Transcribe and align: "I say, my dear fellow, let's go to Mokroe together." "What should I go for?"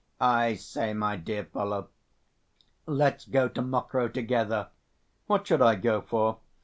"I 0.19 0.55
say, 0.55 0.95
my 0.95 1.15
dear 1.15 1.45
fellow, 1.45 1.89
let's 2.87 3.23
go 3.25 3.47
to 3.49 3.61
Mokroe 3.61 4.07
together." 4.11 4.69
"What 5.27 5.45
should 5.45 5.61
I 5.61 5.75
go 5.75 6.01
for?" 6.01 6.39